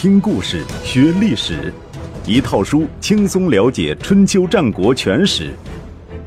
[0.00, 1.70] 听故事学历史，
[2.24, 5.52] 一套书轻松了解春秋战国全史。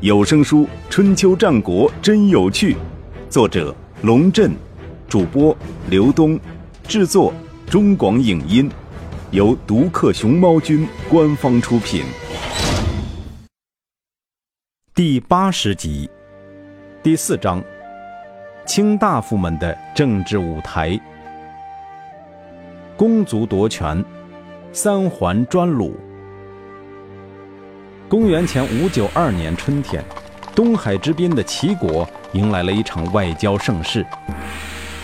[0.00, 2.74] 有声书《春秋战国真有趣》，
[3.28, 4.52] 作者龙震，
[5.08, 5.58] 主播
[5.90, 6.38] 刘东，
[6.86, 7.34] 制作
[7.66, 8.70] 中广影音，
[9.32, 12.04] 由独克熊猫君官方出品。
[14.94, 16.08] 第八十集，
[17.02, 17.60] 第四章，
[18.64, 20.96] 卿大夫们的政治舞台。
[22.96, 24.04] 公族夺权，
[24.72, 25.96] 三桓专鲁。
[28.08, 30.04] 公元前五九二年春天，
[30.54, 34.06] 东海之滨的齐国迎来了一场外交盛事。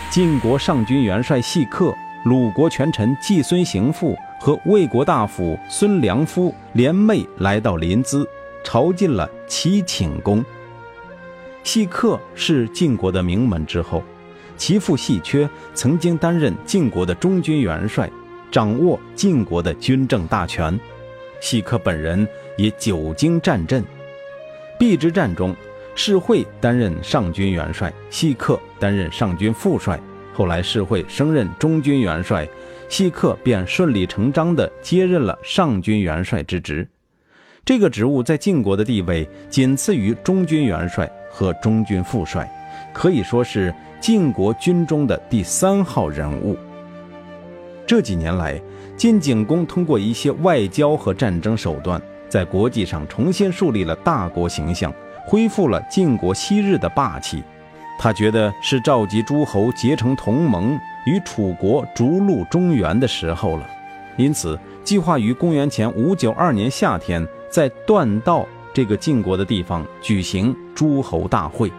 [0.08, 1.92] 晋国上军元帅细客、
[2.24, 8.24] 鲁国权臣季孙行父和魏国大夫孙良夫联袂来到临淄，
[8.62, 10.44] 朝觐了齐顷公。
[11.64, 14.00] 细客是晋国的名门之后。
[14.60, 18.10] 其父细缺曾经担任晋国的中军元帅，
[18.52, 20.78] 掌握晋国的军政大权。
[21.40, 23.82] 细客本人也久经战阵。
[24.78, 25.56] 邲之战中，
[25.94, 29.98] 士会担任上军元帅，细克担任上军副帅。
[30.34, 32.46] 后来士会升任中军元帅，
[32.86, 36.86] 细克便顺理成章地接任了上军元帅之职。
[37.64, 42.46] 这个职务在晋国的地位仅次于中军元帅和中军副帅，
[42.92, 43.74] 可以说是。
[44.00, 46.56] 晋国军中的第三号人物。
[47.86, 48.58] 这几年来，
[48.96, 54.90] 晋景公通过一些外交和战争手段，在国际上重新树立了大国形象，
[55.26, 57.44] 恢复了晋国昔日的霸气。
[57.98, 63.68] 他觉得是召集诸侯结成同盟，与楚国逐鹿中原的时候了，
[64.16, 71.70] 因此计划于公元前五九二年夏天，在段道这个晋国的地方举行诸侯大会。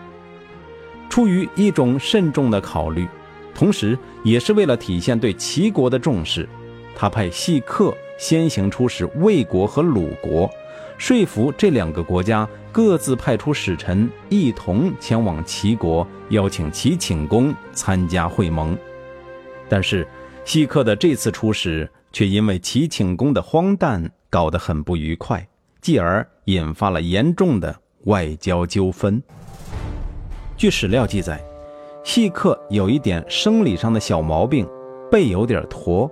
[1.12, 3.06] 出于一种慎重的考虑，
[3.54, 6.48] 同时也是为了体现对齐国的重视，
[6.96, 10.50] 他派细客先行出使魏国和鲁国，
[10.98, 18.78] 说服这两个国家各自派出使臣一同前往齐国，邀请齐顷公参加会盟。
[19.68, 20.08] 但是，
[20.46, 25.46] 细客的这次出使却因为齐顷公的荒诞搞得很不愉快，
[25.82, 29.22] 继而引发了严重的外交纠纷。
[30.62, 31.44] 据史料记载，
[32.04, 34.64] 细客有一点生理上的小毛病，
[35.10, 36.08] 背有点驼。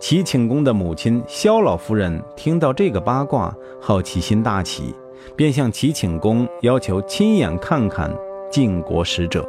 [0.00, 4.92] 齐顷公的母亲萧老夫人听到这个八卦，好奇心大起，
[5.36, 8.12] 便向齐顷公要求亲眼看看
[8.50, 9.48] 晋国使者。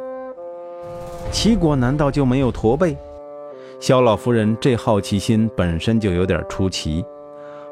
[1.32, 2.96] 齐国难道就没有驼背？
[3.80, 7.04] 萧老夫人这好奇心本身就有点出奇。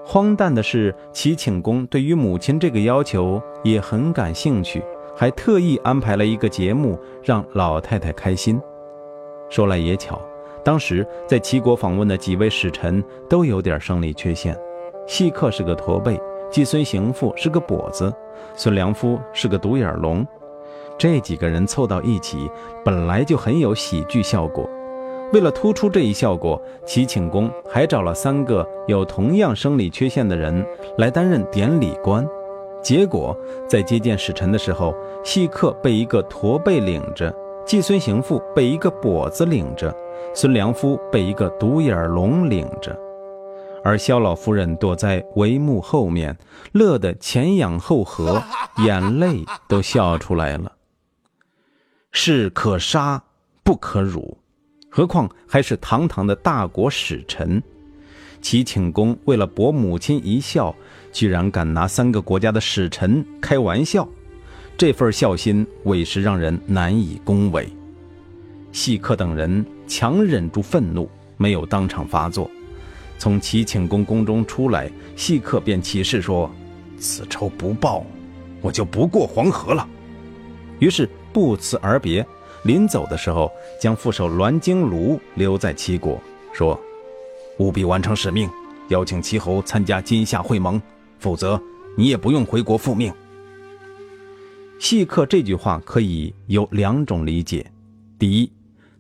[0.05, 4.83] 荒诞的是，齐顷公对于母亲这个要求也很感兴趣。
[5.21, 8.59] 还特意安排了一个节目让老太太开心。
[9.51, 10.19] 说来也巧，
[10.65, 14.59] 当时在齐国访问的几位使臣都有点生理缺陷，
[15.07, 16.19] 细客是个驼背，
[16.51, 18.11] 季孙行父是个跛子，
[18.55, 20.27] 孙良夫是个独眼龙。
[20.97, 22.51] 这几个人凑到一起，
[22.83, 24.67] 本来就很有喜剧效果。
[25.35, 30.67] 为了突出这一效果，齐顷公还找了三个有同样生理缺陷的人
[30.97, 32.27] 来担任典礼官。
[32.83, 33.37] 结果
[33.69, 37.35] 在接见使臣的时候，细客被一个驼背领着，
[37.67, 39.95] 季孙行父被一个跛子领着，
[40.35, 42.99] 孙良夫被一个独眼龙领着，
[43.85, 46.37] 而萧老夫人躲在帷幕后面，
[46.73, 48.43] 乐得前仰后合，
[48.85, 50.73] 眼泪都笑出来了。
[52.13, 53.23] 士可杀
[53.63, 54.39] 不可辱，
[54.91, 57.63] 何况还是堂堂的大国使臣。
[58.43, 60.75] 齐顷公为了博母亲一笑，
[61.13, 64.09] 居然敢拿三个国家的使臣开玩笑，
[64.77, 67.69] 这份孝心委实让人难以恭维。
[68.73, 72.51] 细客等人强忍住愤怒，没有当场发作。
[73.19, 76.51] 从齐顷公宫中出来，细客便起誓说
[76.99, 78.05] ：“此仇不报，
[78.61, 79.87] 我就不过黄河了。”
[80.79, 82.25] 于是不辞而别。
[82.65, 83.51] 临走的时候，
[83.81, 86.21] 将副手栾京卢留在齐国，
[86.53, 86.79] 说。
[87.59, 88.49] 务必完成使命，
[88.89, 90.81] 邀请齐侯参加今夏会盟，
[91.21, 91.61] 否则
[91.97, 93.13] 你也不用回国复命。
[94.79, 97.71] 细客这句话可以有两种理解：
[98.19, 98.51] 第一，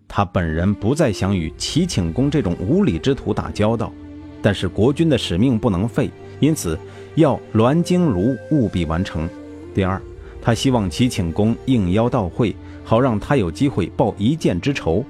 [0.06, 3.92] 他本人不再想与齐顷公这种无礼之徒打交道，
[4.40, 6.78] 但是国君的使命不能废，因此
[7.16, 9.26] 要栾京卢务必完成；
[9.74, 10.00] 第二，
[10.40, 15.04] 他希望齐顷公应邀到会，好让他有机会报一箭之仇。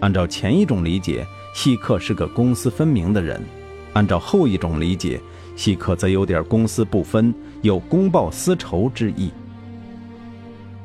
[0.00, 1.26] 按照前一种理解。
[1.56, 3.40] 细客是个公私分明的人，
[3.92, 5.20] 按照后一种理解，
[5.56, 9.30] 细客则有点公私不分，有公报私仇之意。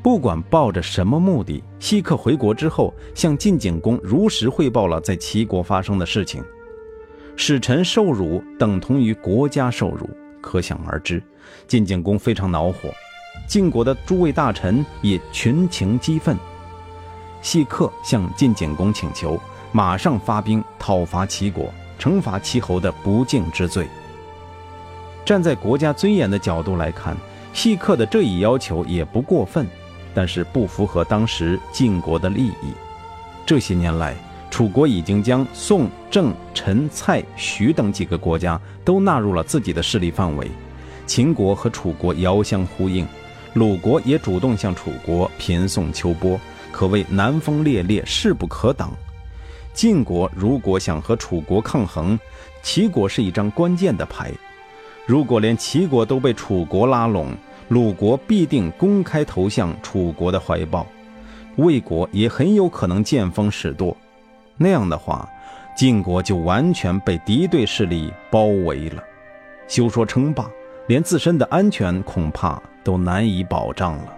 [0.02, 6.44] 不管抱着什么目的，细客回国之后，向晋景公如实汇报了在齐国发生的事情。
[7.36, 10.10] 使臣受辱等同于国家受辱，
[10.42, 11.22] 可想而知，
[11.68, 12.90] 晋景公非常恼火。
[13.48, 16.38] 晋国的诸位大臣也群情激愤。
[17.42, 19.40] 细客向晋景公请求，
[19.72, 23.88] 马上发兵讨伐齐国，惩罚齐侯的不敬之罪。
[25.30, 27.16] 站在国家尊严的角度来看，
[27.54, 29.64] 细客的这一要求也不过分，
[30.12, 32.74] 但是不符合当时晋国的利益。
[33.46, 34.16] 这些年来，
[34.50, 40.50] 楚国已经将宋、郑、陈、蔡、徐等几个国家都纳入了自己的势力范围，
[41.06, 43.08] 秦国和楚国遥相呼应，
[43.54, 46.42] 鲁国也主动向楚国频送秋波。
[46.72, 48.92] 可谓南风烈烈，势不可挡。
[49.76, 52.20] 晋国如果想和楚国抗衡，
[52.64, 54.32] 齐国是一张关键的牌。
[55.10, 57.32] 如果连齐国都被楚国拉拢，
[57.70, 60.86] 鲁国必定公开投向楚国的怀抱，
[61.56, 63.98] 魏国也很有可能见风使舵。
[64.56, 65.28] 那样的话，
[65.76, 69.04] 晋国就完全被敌对势力包围了。
[69.68, 70.48] 休说称霸，
[70.86, 74.16] 连自身的安全恐怕都难以保障了。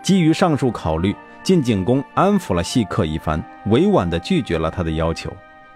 [0.00, 5.28] 基于上述考虑，晋景公安抚了细客一番，委婉地拒绝了他的要求。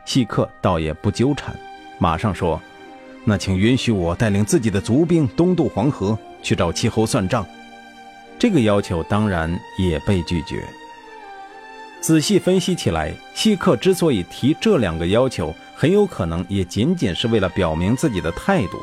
[0.04, 1.52] 细客倒也不纠缠，
[1.98, 2.62] 马上说
[3.24, 7.46] ：“那请允许我带领自己的族兵东渡黄河，去找齐侯算账。”
[8.38, 10.64] 这个要求当然也被拒绝。
[12.00, 18.78] 仔细分析起来，细客之所以提这两个要求，很有可能也仅仅是为了表明自己的态度，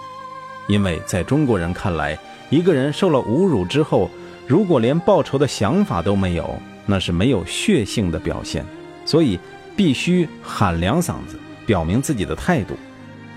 [0.68, 2.16] 因为在中国人看来，
[2.51, 4.12] 一个人受了侮辱之后，
[4.45, 8.63] 如果连报仇的想法都没有，那是没有血性的表现，
[9.04, 9.40] 所以
[9.75, 12.75] 必须喊两嗓子，表明自己的态度。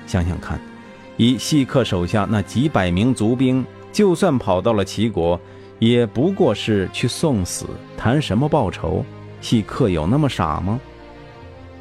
[0.07, 0.61] 想想看，
[1.21, 3.63] 以细客手下那几百名族兵，
[3.93, 5.39] 就算跑到了齐国，
[5.79, 9.05] 也不过是去送死，谈什么报仇？
[9.43, 10.81] 细客有那么傻吗？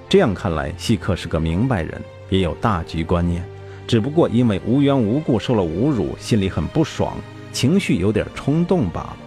[0.09, 3.41] 这样看来，细客是个明白人，也有大局观念，
[3.87, 7.15] 只不过因为无缘无故受了侮辱，心里很不爽。
[7.53, 9.17] 情绪有点冲动罢了。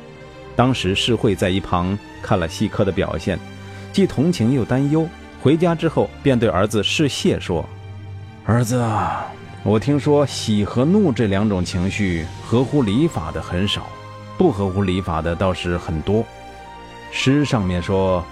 [0.54, 3.38] 当时世惠在一旁看了细客的表现，
[3.94, 5.08] 既同情又担忧。
[5.40, 7.66] 回家之后，便对儿子世谢说
[8.44, 9.24] ：“儿子啊，
[9.64, 13.86] 我听说喜和怒这两种情绪合乎礼法的很少，
[14.36, 16.24] 不合乎礼法的倒是很多。
[17.12, 18.24] 诗上面说：‘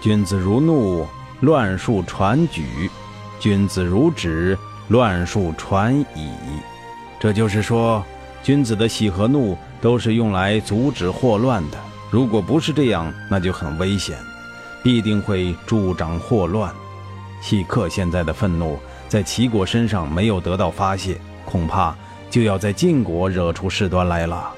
[0.00, 1.06] 君子如怒，
[1.40, 2.62] 乱数传举；
[3.38, 4.56] 君子如止，
[4.88, 6.30] 乱数传矣。’
[7.20, 8.04] 这就是说。”
[8.40, 11.76] 君子的喜和怒都是用来阻止祸乱的，
[12.08, 14.16] 如果不是这样，那就很危险，
[14.82, 16.72] 必定会助长祸乱。
[17.42, 21.96] 细客现在的愤怒在齐国身上没有得到发泄，恐怕
[22.30, 24.54] 就要在晋国惹出事端来了。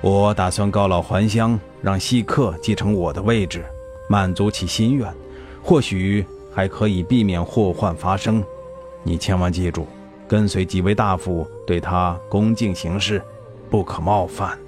[0.00, 3.64] 我打算告老还乡，让细客继承我的位置，
[4.08, 5.10] 满足其心愿，
[5.62, 8.42] 或许还可以避免祸患发生。
[9.02, 9.86] 你千万记住。
[10.28, 13.22] 跟随几位大夫，对他恭敬行事，
[13.70, 14.58] 不可冒犯。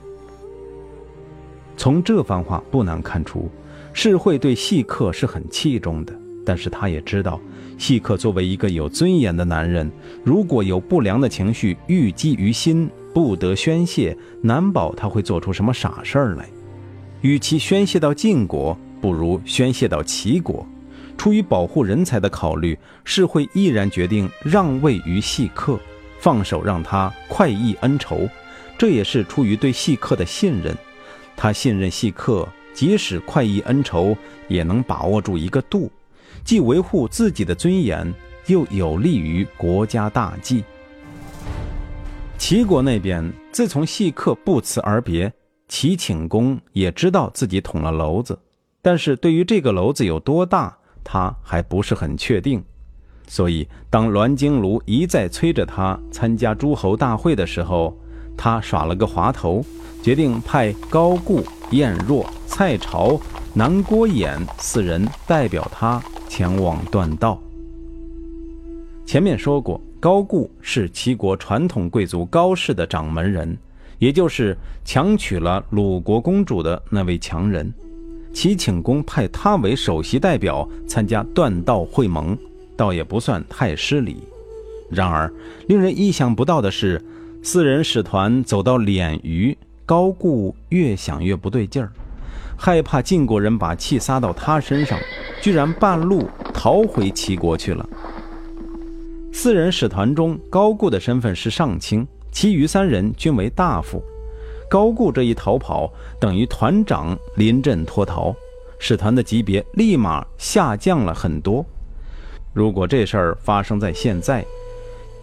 [1.77, 3.51] 从这番话不难看出，
[3.93, 6.15] 世会对细客是很器重的。
[6.49, 7.39] 但是他也知道，
[7.77, 9.93] 细客作为一个有尊严的男人，
[10.25, 16.49] 如果有不良的情绪郁积于心，不得宣泄，难保他会做出什么傻事儿来。
[17.21, 20.67] 与其宣泄到晋国，不如宣泄到齐国。
[21.19, 25.79] 出于保护人才的考虑，世会毅然决定让位于细客，
[26.19, 28.27] 放手让他快意恩仇。
[28.79, 30.75] 这也是出于对细客的信任。
[31.37, 34.17] 他信任细客，即使快意恩仇，
[34.49, 35.93] 也能把握住一个度，
[36.45, 38.13] 既维护自己的尊严，
[38.47, 40.65] 又有利于国家大计。
[42.39, 45.33] 齐国那边自从细客不辞而别，
[45.69, 48.39] 齐顷公也知道自己捅了娄子，
[48.81, 50.77] 但是对于这个娄子有多大？
[51.05, 52.63] 他还不是很确定，
[53.27, 57.99] 所以当栾京卢一再催着他参加诸侯大会的时候，
[58.37, 59.65] 他耍了个滑头，
[60.03, 63.19] 决定派高固、晏若、蔡朝、
[63.55, 67.43] 南郭衍四人代表他前往断道。
[69.05, 73.57] 前面说过，高固是齐国传统贵族高氏的掌门人，
[73.99, 77.73] 也就是强娶了鲁国公主的那位强人。
[78.33, 82.37] 齐顷公派他为首席代表参加断道会盟，
[82.77, 84.19] 倒也不算太失礼。
[84.91, 85.33] 然而，
[85.67, 87.03] 令人意想不到的是，
[87.43, 89.57] 四人使团走到敛鱼，
[89.87, 91.91] 高固越想越不对劲儿，
[92.61, 94.99] 害怕晋国人把气撒到他身上，
[95.41, 97.89] 居然半路逃回齐国去了。
[99.33, 104.03] 四人使团中，高固的身份是上卿，其余三人均为大夫。
[104.69, 108.35] 高固这一逃跑，等于团长临阵脱逃，
[108.81, 111.65] 使团的级别立马下降了很多。
[112.53, 114.45] 如果这事儿发生在现在，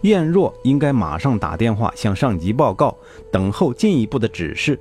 [0.00, 2.96] 晏若应该马上打电话向上级报告，
[3.30, 4.80] 等候进一步的指示。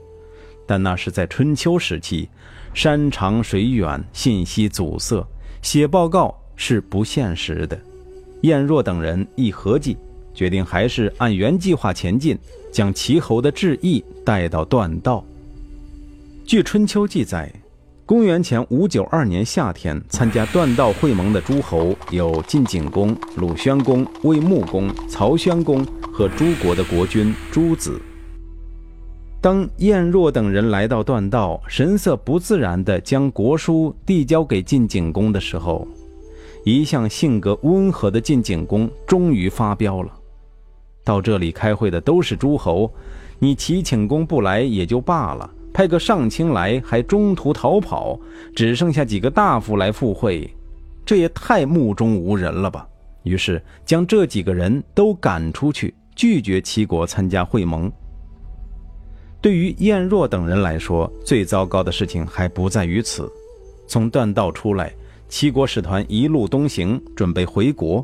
[0.66, 2.28] 但那是在春秋时期，
[2.76, 5.26] 山长水远，信息阻塞，
[5.62, 7.80] 写报告是不现实的。
[8.42, 9.96] 晏若等人一合计，
[10.34, 12.38] 决定还是按原计划前进，
[12.74, 15.24] 将齐侯的致意带到段道。
[16.46, 17.50] 据春秋记载。
[18.08, 28.00] 公元前五九二年夏天，参加断道会盟的诸侯有晋景公、鲁宣公、魏穆公、曹宣公和诸国的国君诸子。
[29.46, 35.88] 当晏若等人来到断道，神色不自然地将国书递交给晋景公的时候，
[36.64, 40.12] 一向性格温和的晋景公终于发飙了
[41.06, 42.92] ：“到这里开会的都是诸侯，
[43.38, 48.20] 你齐景公不来也就罢了。”派个上卿来，还中途逃跑，
[48.56, 50.52] 只剩下几个大夫来赴会，
[51.06, 52.88] 这也太目中无人了吧？
[53.22, 57.92] 于是将这几个人都赶出去，拒绝齐国参加会盟。
[59.46, 63.32] 对于燕若等人来说，最糟糕的事情还不在于此。
[63.86, 64.92] 从断道出来，
[65.30, 68.04] 齐国使团一路东行，准备回国。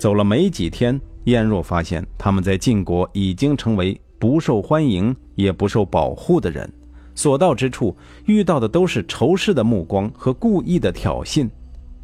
[0.00, 6.68] 走了没几天，燕若发现他们在晋国已经成为不受欢迎也不受保护的人。
[7.14, 11.48] 所到之处，遇到的都是仇视的目光和故意的挑衅。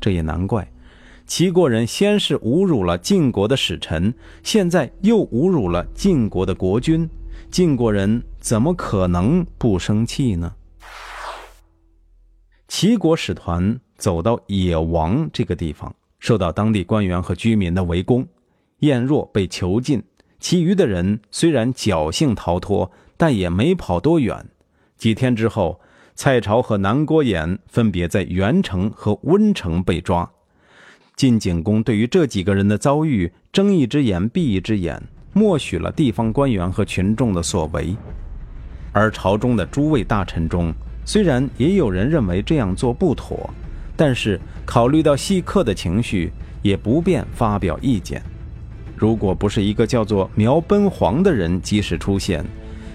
[0.00, 0.64] 这也难怪，
[1.26, 4.14] 齐国人先是侮辱了晋国的使臣，
[4.44, 7.10] 现在又侮辱了晋国的国君，
[7.50, 10.54] 晋国人怎么可能不生气呢？
[12.68, 18.26] 齐国使团走到野王这个地方，受到当地官员和居民的围攻，
[18.80, 20.02] 晏若被囚禁，
[20.40, 24.46] 其余的人虽然侥幸逃脱，但也没跑多远。
[24.98, 25.80] 几天之后，
[26.14, 30.30] 蔡朝和南郭衍分别在元城和温城被抓。
[31.14, 35.02] 晋景公对于这几个人的遭遇睁一只眼闭一只眼，
[35.36, 37.94] 默许了地方官员和群众的所为。
[38.90, 40.72] 而朝中的诸位大臣中，
[41.04, 43.50] 虽然也有人认为这样做不妥，
[43.94, 48.22] 但是考虑到细客的情绪，也不便发表意见。
[48.96, 52.42] 如果不是一个叫做苗奔黄的人及时出现，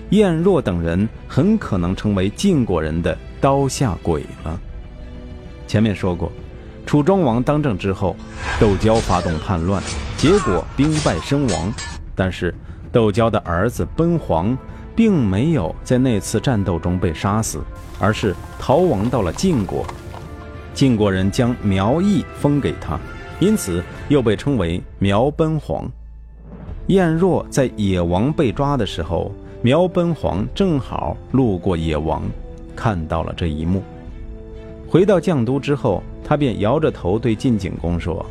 [0.09, 4.59] 晏若等人很可能成为晋国人的刀下鬼了。
[5.67, 6.31] 前面说过，
[6.87, 8.15] 楚庄王当政之后，
[8.59, 9.79] 窦娇发动叛乱，
[10.17, 11.71] 结果兵败身亡。
[12.15, 12.53] 但是
[12.91, 14.57] 窦娇的儿子奔黄
[14.95, 17.59] 并没有在那次战斗中被杀死，
[17.99, 19.85] 而是逃亡到了晋国。
[20.73, 22.99] 晋国人将苗裔封给他，
[23.39, 25.89] 因此又被称为苗奔黄。
[26.87, 29.31] 晏若在野王被抓的时候。
[29.63, 32.23] 苗奔黄正好路过野王，
[32.75, 33.83] 看到了这一幕。
[34.89, 38.25] 回到绛都之后，他便摇着头对晋景公说：“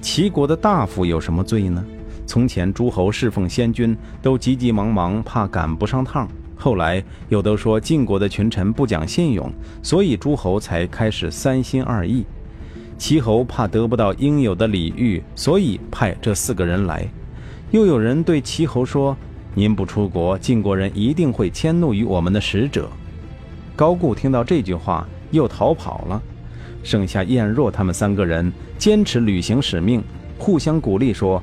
[0.00, 1.84] 齐国的大夫有什么罪呢？
[2.26, 6.26] 从前诸侯侍奉先君都急急忙忙，怕赶不上趟；
[6.56, 9.50] 后来又都说晋国的群臣不讲信用，
[9.82, 12.24] 所以诸侯才开始三心二意。
[12.96, 17.06] 齐侯怕得不到应有的礼遇，所以派这四个人来。
[17.70, 19.16] 又有人对齐侯说。”
[19.56, 22.90] 您不出国，晋国人一定会迁怒于我们的使者。
[23.76, 26.20] 高固听到这句话，又逃跑了。
[26.82, 30.02] 剩下晏若他们三个人坚持履行使命，
[30.38, 31.40] 互相鼓励说：“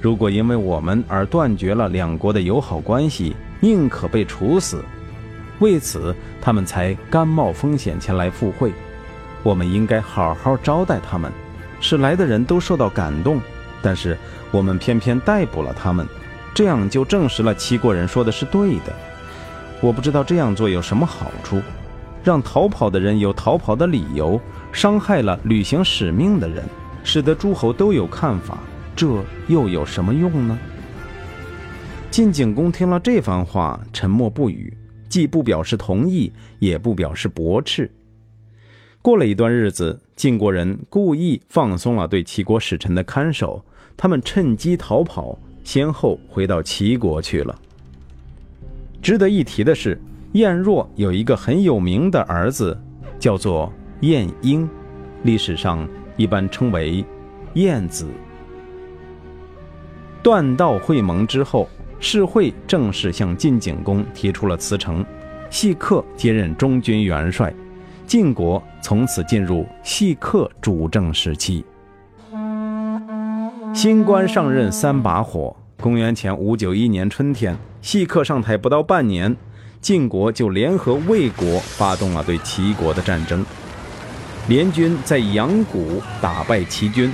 [0.00, 4.84] 如果因为我们而断绝了两国的友好关系，宁可被处死。”
[5.58, 8.72] 为此，他们才甘冒风险前来赴会。
[9.42, 11.32] 我们应该好好招待他们，
[11.80, 13.40] 使来的人都受到感动。
[13.80, 14.18] 但是
[14.50, 16.06] 我们偏偏逮捕了他们。
[16.54, 18.92] 这样就证实了齐国人说的是对的。
[19.80, 21.60] 我不知道这样做有什么好处，
[22.24, 24.40] 让逃跑的人有逃跑的理由，
[24.72, 26.64] 伤害了履行使命的人，
[27.04, 28.58] 使得诸侯都有看法，
[28.96, 30.58] 这又有什么用呢？
[32.10, 34.74] 晋景公听了这番话，沉默不语，
[35.06, 37.90] 既不表示同意，也不表示驳斥。
[39.02, 43.62] 过了一段日子，晋国人故意放松了对齐国使臣的看守，
[43.96, 45.38] 他们趁机逃跑。
[45.62, 47.54] 先后回到齐国去了。
[49.02, 50.00] 值得一提的是，
[50.32, 52.80] 晏若有一个很有名的儿子，
[53.18, 54.68] 叫做晏婴，
[55.24, 55.86] 历史上
[56.16, 57.04] 一般称为
[57.54, 58.06] 晏子。
[60.26, 61.68] 断道会盟之后，
[62.00, 65.06] 世会正式向晋景公提出了辞呈，
[65.50, 67.54] 细客接任中军元帅，
[68.08, 71.64] 晋国从此进入细客主政时期。
[73.72, 75.54] 新官上任三把火。
[75.80, 79.36] 公元前五九一年春天，细客上台不到半年，
[79.80, 83.46] 晋国就联合魏国发动了对齐国的战争。
[84.48, 87.12] 联军在阳谷打败齐军，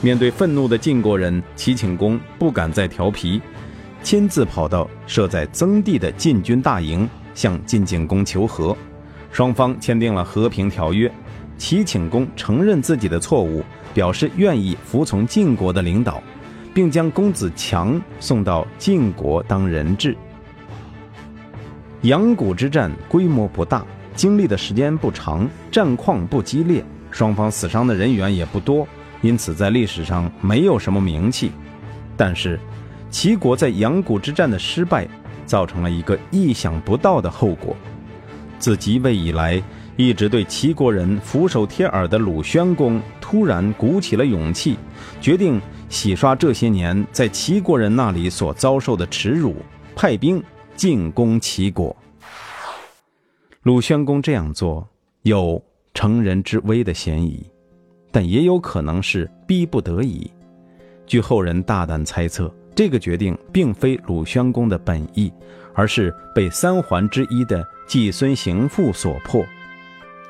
[0.00, 3.42] 面对愤怒的晋国人，齐顷公不敢再调皮，
[4.02, 8.76] 亲自跑到设在曾地的晋军大营，向晋景公求和。
[9.32, 11.12] 双方签订了和平条约。
[11.56, 16.22] 齐顷公承认自己的错误，表示愿意服从晋国的领导，
[16.72, 20.16] 并将公子强送到晋国当人质。
[22.02, 28.86] 阳谷之战规模不大，经历的时间不长，战况不激烈，双方死伤的人员也不多。
[29.20, 31.50] 因此，在历史上没有什么名气，
[32.16, 32.58] 但是，
[33.10, 35.08] 齐国在阳谷之战的失败，
[35.44, 37.76] 造成了一个意想不到的后果。
[38.58, 39.62] 自即位以来，
[39.96, 44.76] 一直对齐国人俯首帖耳的鲁宣公，突然鼓起了勇气，
[45.20, 49.56] 决定洗刷这些年在齐国人那里所遭受的耻辱，
[49.96, 50.42] 派兵
[50.76, 51.96] 进攻齐国。
[53.62, 54.88] 鲁宣公这样做，
[55.22, 57.44] 有乘人之危的嫌疑。
[58.10, 60.30] 但也有可能是逼不得已。
[61.06, 65.32] 据后人大胆猜测，这个决定并非鲁宣公的本意，
[65.74, 69.44] 而是被三桓之一的季孙行父所迫。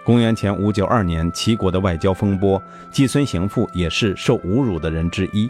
[0.05, 5.49] 公元前五九二年，齐国的外交风波，季孙行父也是受侮辱的人之一。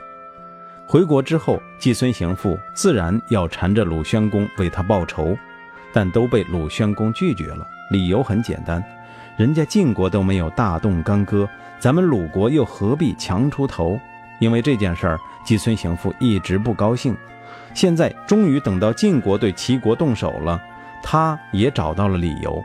[0.86, 5.36] 回国之后，季孙行父自然要缠着鲁宣公为他报仇，
[5.92, 7.66] 但都被鲁宣公拒绝了。
[7.90, 8.82] 理由很简单。
[9.36, 11.48] 人家晋国都没有大动干戈，
[11.80, 13.98] 咱们鲁国又何必强出头？
[14.40, 17.16] 因为这件事儿，季孙行父一直不高兴。
[17.74, 20.60] 现在终于等到晋国对齐国动手了，
[21.02, 22.62] 他也找到了理由，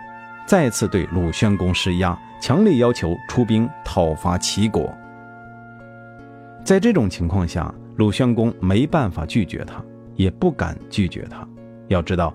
[0.47, 4.91] 再次对鲁宣公施压，强烈要求出兵讨伐齐国。
[6.63, 9.83] 在这种情况下，鲁宣公没办法拒绝他，
[10.15, 11.47] 也不敢拒绝他。
[11.89, 12.33] 要知道，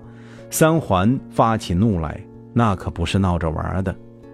[0.49, 2.21] 三桓发起怒来，
[2.53, 3.93] 那可不是闹着玩的。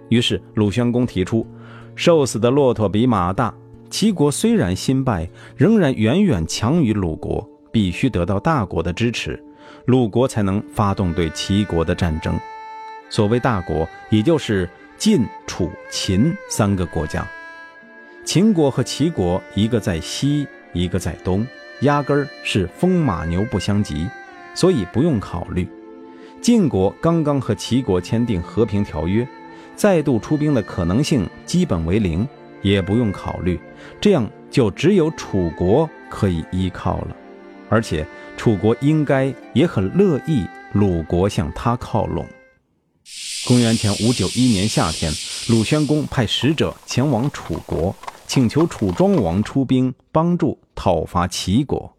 [0.10, 1.48] 于是鲁宣公提出
[1.96, 3.54] ：“瘦死的骆驼比马大。
[3.90, 9.42] 齐国虽然新败，仍然远远强于鲁国，必须得到大国的支持，
[9.86, 12.38] 鲁国才能发动对齐国的战争。
[13.10, 17.26] 所谓大国，也就是晋、楚、秦三个国家。
[18.26, 21.46] 秦国和齐国，一个在西，一个在东，
[21.82, 24.10] 压根儿是风马牛不相及，
[24.54, 25.66] 所以不用考虑。
[26.42, 29.26] 晋国刚刚和齐国签订和平条约。”
[29.76, 32.28] 再度出兵的可能性基本为零，
[32.62, 33.60] 也不用考虑，
[34.00, 37.16] 这样就只有楚国可以依靠了，
[37.70, 38.06] 而且
[38.38, 42.26] 楚国应该也很乐意鲁国向他靠拢。
[43.48, 45.12] 公元前五九一年夏天，
[45.50, 51.96] 鲁宣公派使者前往楚国，请求楚庄王出兵帮助讨伐齐国。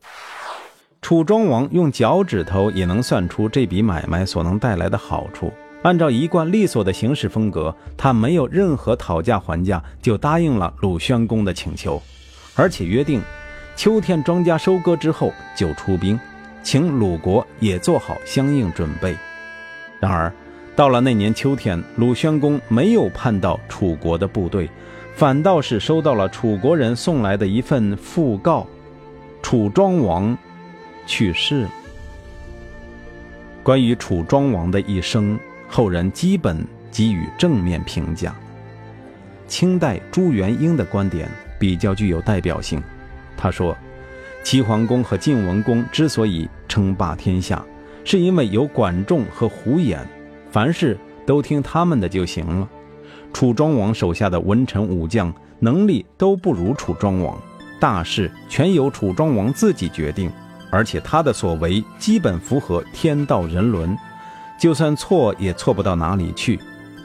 [1.00, 5.52] 楚庄王用脚趾头也能算出这笔买卖所能带来的好处。
[5.86, 12.02] 按照一贯利索的行事风格，他没有任何讨价还价，就答应了鲁宣公的请求，
[12.56, 13.22] 而且约定
[13.76, 16.18] 秋天庄稼收割之后就出兵，
[16.60, 19.16] 请鲁国也做好相应准备。
[20.00, 20.32] 然而，
[20.74, 24.68] 到了那年秋天，鲁宣公没有盼到楚国的部队，
[25.14, 28.66] 反倒是收到了楚国人送来的一份讣告：
[29.40, 30.36] 楚庄王
[31.06, 31.70] 去世了。
[33.62, 35.38] 关于楚庄王的一生。
[35.68, 38.34] 后人基本给予正面评价。
[39.46, 42.82] 清代朱元英的观点比较具有代表性。
[43.36, 43.76] 他说
[44.42, 47.62] ：“齐桓公和晋文公之所以称霸天下，
[48.04, 49.98] 是因为有管仲和胡衍，
[50.50, 52.68] 凡事都听他们的就行了。
[53.32, 57.38] 楚庄王手下的文臣武将能力都不如楚庄王，
[57.78, 60.30] 大事全由楚庄王自己决定，
[60.70, 63.96] 而且他的所为基本符合天道人伦。”
[64.58, 66.58] 就算错也错不到哪里去，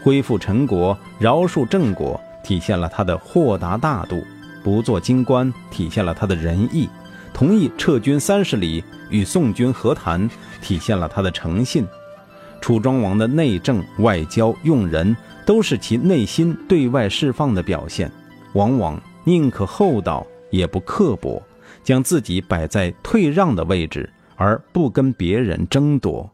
[0.04, 4.18] 恢复陈国，饶恕郑国，体现了他的豁达大度；
[4.64, 6.88] 不做京官，体现了他的仁义；
[7.34, 10.30] 同意撤军三十里与宋军和谈，
[10.62, 11.86] 体现了他的诚信。
[12.62, 18.10] 楚庄王的内政、外交、用人，都是其内心对外释放的表现，
[18.54, 21.42] 往往宁可厚道也不刻薄，
[21.84, 26.30] 将自己摆在退让的位置，而不跟别人争夺。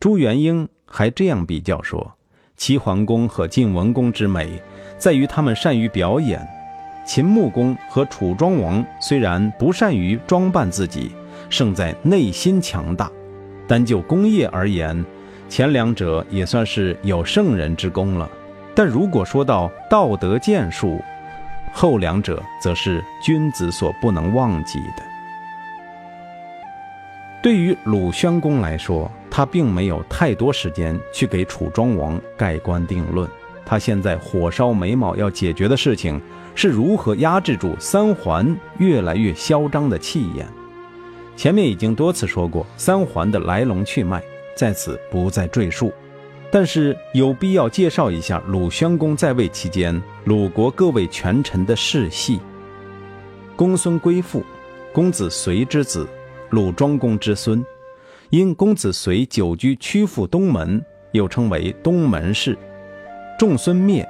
[0.00, 2.14] 朱元英还这样比较说：
[2.56, 4.62] 齐桓公和晋文公之美，
[4.96, 6.38] 在于他们善于表演；
[7.04, 11.10] 秦穆公和楚庄王虽然不善于装扮自己，
[11.50, 13.10] 胜在内心强大。
[13.66, 15.04] 单就功业而言，
[15.48, 18.30] 前两者也算是有圣人之功了。
[18.76, 21.00] 但如果说到道德建树，
[21.72, 25.07] 后两者则是君子所不能忘记的。
[27.40, 33.28] 对于鲁宣公来说，他并没有太多时间去给楚庄王盖棺定论，
[33.64, 36.20] 他现在火烧眉毛要解决的事情
[36.56, 40.44] 是如何压制住三桓越来越嚣张的气焰。
[41.36, 44.20] 前面已经多次说过三桓的来龙去脉，
[44.56, 45.92] 在此不再赘述。
[46.50, 52.40] 但是有必要介绍一下鲁宣公在位期间鲁国各位权臣的世系。
[53.54, 54.42] 公孙归父，
[54.92, 56.08] 公子随之子，
[56.50, 57.64] 鲁庄公之孙。
[58.30, 62.58] 因公子随久居曲阜东门，又称为东门氏。
[63.38, 64.06] 仲孙灭，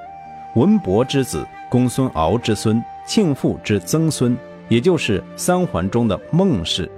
[0.55, 4.35] 文伯之子，公孙敖之孙，庆父之曾孙，
[4.67, 6.91] 也就是三桓中的孟氏。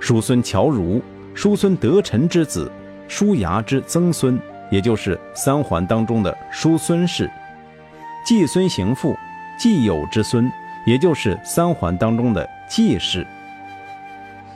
[0.00, 1.00] 叔孙侨如，
[1.34, 2.68] 叔孙得臣之子，
[3.06, 4.36] 叔牙之曾孙，
[4.70, 7.30] 也就是三桓当中的叔孙氏。
[8.26, 9.16] 季孙行父，
[9.56, 10.50] 季友之孙，
[10.84, 13.24] 也就是三桓当中的季氏。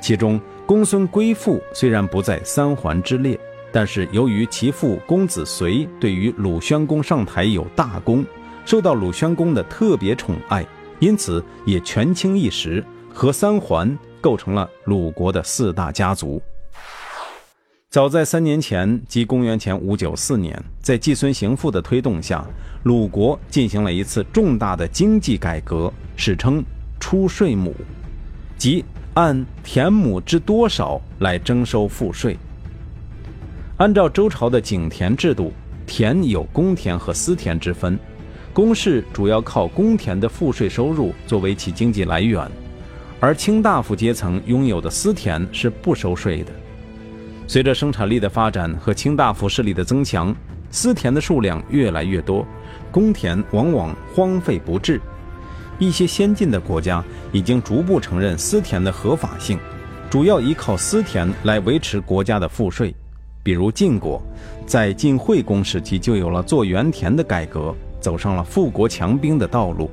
[0.00, 3.38] 其中公孙归父虽然不在三桓之列。
[3.72, 8.24] 但是由于其父公子随对于鲁宣公上台有大功，
[8.64, 10.64] 受到鲁宣公的特别宠爱，
[10.98, 12.82] 因此也权倾一时，
[13.12, 16.40] 和三桓构成了鲁国的四大家族。
[17.90, 22.42] 早在三年前，即公元前五九四年，在季孙行父的推动下，
[22.84, 26.64] 鲁国进行了一次重大的经济改革，史称
[26.98, 27.74] “出税亩”，
[28.56, 28.82] 即
[29.16, 32.36] 按田亩之多少来征收赋税。
[33.78, 35.54] 按照周朝的井田制度，
[35.86, 37.98] 田有公田和私田之分，
[38.52, 42.46] 公室主要靠公田的赋税收入作为其经济来源，
[43.18, 46.52] 而卿大夫阶层拥有的私田是不收税的。
[47.46, 50.34] 随着生产力的发展和卿大夫势力的增强，
[50.70, 52.46] 私田的数量越来越多，
[52.90, 55.00] 公田往往荒废不治。
[55.78, 59.58] 一些先进的国家已经逐步承认私田的合法性，
[60.08, 62.94] 主要依靠私田来维持国家的赋税。
[63.42, 64.20] 比如晋国，
[64.66, 69.90] 在晋惠公时期就有了做园田的改革，走上了富国强兵的道路。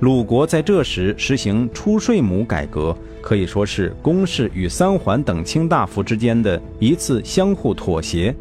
[0.00, 8.34] 鲁国在这时实行出税亩改革，可以说是公室与三桓等卿大夫之间的一次相互妥协。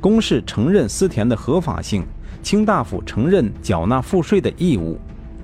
[0.00, 2.04] 公室承认私田的合法性，
[2.42, 4.98] 卿大夫承认缴纳赋税的义务。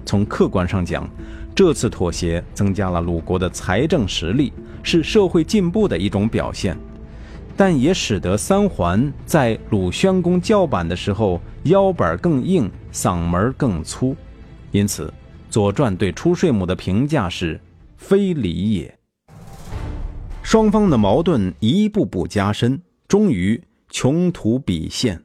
[0.06, 1.06] 从客观上讲，
[1.54, 6.78] 这次妥协增加了鲁国的财政实力，是社会进步的一种表现。
[7.58, 14.14] 但也使得三桓在鲁宣公叫板的时候腰板更硬，嗓门更粗，
[14.70, 15.06] 因此
[15.50, 17.58] 《左传》对出税亩的评价是
[17.96, 18.98] “非礼也”。
[20.44, 25.20] 双方的矛盾一步步加深，终于穷途笔现。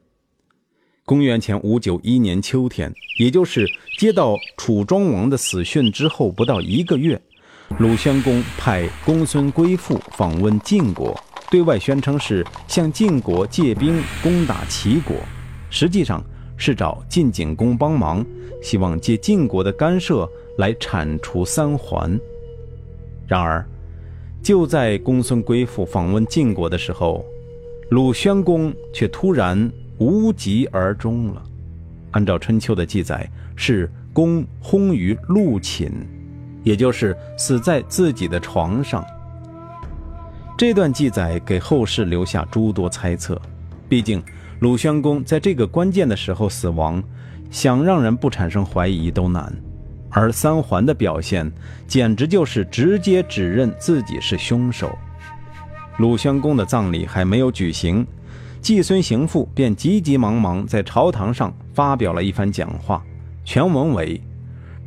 [1.04, 7.20] 公元前五九一年秋天，也就是接到楚庄王的死讯之后不到一个月，
[7.78, 11.18] 鲁宣公派公孙归父访问晋国。
[11.50, 15.16] 对外宣称是向晋国借兵攻打齐国，
[15.68, 16.24] 实际上
[16.56, 18.24] 是找晋景公帮忙，
[18.62, 22.18] 希望借晋国的干涉来铲除三桓。
[23.26, 23.66] 然而，
[24.40, 27.24] 就在公孙归父访问晋国的时候，
[27.90, 29.70] 鲁宣公却突然
[30.02, 31.40] 无疾而终了。
[32.10, 35.92] 按照春秋的记载，是公薨于陆寝，
[36.64, 39.04] 也就是死在自己的床上。
[40.58, 43.40] 这段记载给后世留下诸多猜测，
[43.88, 44.22] 毕竟
[44.58, 47.02] 鲁宣公在这个关键的时候死亡，
[47.50, 49.52] 想让人不产生怀疑都难。
[50.10, 51.50] 而三桓的表现
[51.86, 54.98] 简直就是直接指认自己是凶手。
[55.98, 58.06] 鲁宣公的葬礼还没有举行，
[58.62, 63.02] 季孙行父便急急忙忙在朝堂上发表了一番讲话，
[63.44, 64.22] 全文为：“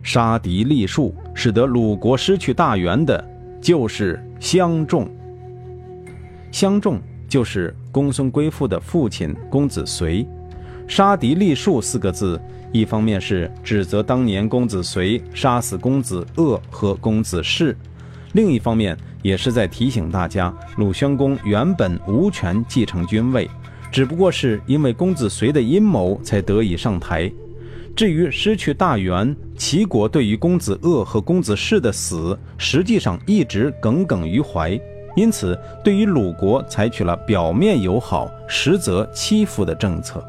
[0.01, 3.21] 杀敌立树，使得鲁国失去大元的，
[3.61, 5.05] 就是相仲。”
[6.53, 10.25] 相仲就是公孙归父的父亲公子随，
[10.87, 12.39] 杀敌立树四个字，
[12.71, 17.75] 一方面是指责当年公子随杀死公子鄂和公子氏，
[18.31, 23.49] 另一方面也是在提醒大家，鲁宣公原本无权继承君位，
[23.91, 27.31] 只不过是因为公子随的阴谋才得以上台。
[27.95, 34.77] 至于失去大元，齐国对于公子鄂和公子氏的死，实际上一直耿耿于怀。
[35.15, 40.21] 因此，对于鲁国采取了表面友好、实则欺负的政策。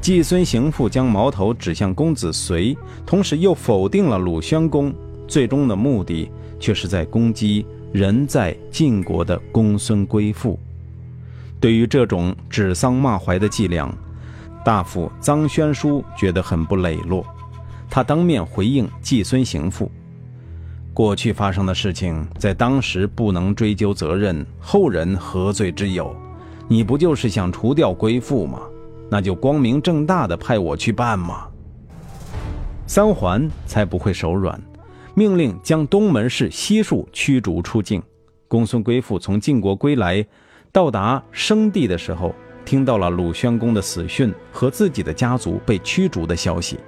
[0.00, 4.94] 季孙行父将矛头指向公子随，同时又否定了鲁宣公，
[5.26, 10.56] 最终的目的却是在攻击人在晋国的公孙归父。
[11.60, 13.92] 对于这种指桑骂槐的伎俩，
[14.64, 17.24] 大夫臧宣书觉得很不磊落，
[17.88, 19.90] 他当面回应季孙行父。
[20.92, 26.14] 过去发生的事情，在当时不能追究责任，后人何罪之有？
[26.68, 28.60] 你不就是想除掉归父吗？
[29.10, 31.46] 那就光明正大的派我去办嘛。
[32.86, 34.60] 三桓才不会手软，
[35.14, 38.02] 命令将东门氏悉数驱逐出境。
[38.48, 40.26] 公孙归父从晋国归来，
[40.76, 46.78] 到达生地的时候，听到了鲁宣公的死讯和自己的家族被驱逐的消息。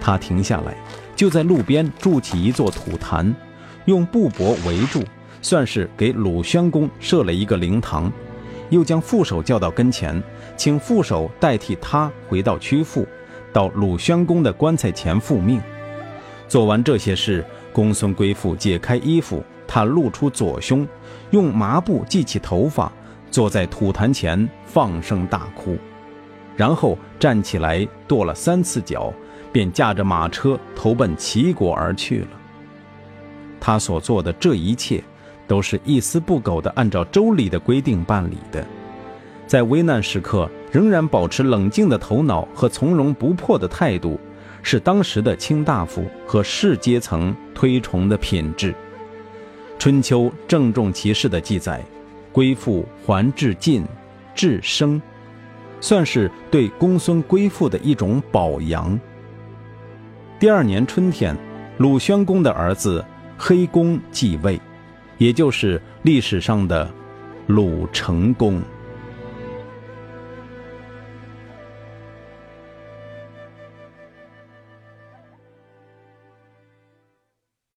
[0.00, 0.74] 他停下来，
[1.14, 3.36] 就在路边筑起一座土坛，
[3.84, 5.04] 用布帛围住，
[5.42, 8.10] 算是给鲁宣公设了一个灵堂。
[8.70, 10.22] 又将副手叫到跟前，
[10.56, 13.06] 请副手代替他回到曲阜，
[13.52, 15.60] 到鲁宣公的棺材前复命。
[16.48, 17.44] 做完这些事，
[17.74, 19.44] 公孙归父解开衣服。
[19.66, 20.86] 他露出左胸，
[21.30, 22.92] 用麻布系起头发，
[23.32, 25.76] 坐在土坛前放声大哭，
[26.54, 29.12] 然后站起来跺了三次脚，
[29.50, 32.28] 便驾着马车投奔齐国而去了。
[33.58, 35.02] 他所做的这一切，
[35.48, 38.64] 都是一丝不苟地按照周礼的规定办理的，
[39.46, 44.20] 在危难时刻仍然保持冷静的头脑和从容不迫的态度，
[44.62, 48.74] 是当时的卿大夫和士阶层推崇的品质。
[49.78, 51.82] 春秋郑重其事的记载，
[52.32, 53.84] 归父还至晋，
[54.34, 55.00] 至生，
[55.80, 58.98] 算是对公孙归父的一种褒扬。
[60.38, 61.36] 第二年春天，
[61.78, 63.04] 鲁宣公的儿子
[63.38, 64.60] 黑公继位，
[65.18, 66.90] 也就是历史上的
[67.46, 68.60] 鲁成公。